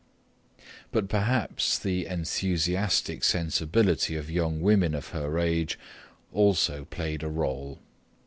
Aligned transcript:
But 0.91 1.09
perhaps 1.09 1.77
the 1.77 2.07
enthusiastic 2.07 3.23
sensibility 3.23 4.15
of 4.15 4.31
young 4.31 4.59
women 4.59 4.95
of 4.95 5.09
her 5.09 5.37
age 5.37 5.77
also 6.33 6.85
played 6.85 7.21
a 7.21 7.27
role. 7.27 7.77